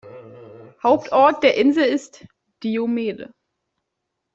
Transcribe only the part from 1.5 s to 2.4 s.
Insel ist